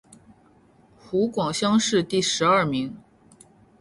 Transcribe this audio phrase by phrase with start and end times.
[0.97, 2.97] 湖广乡试第十二名。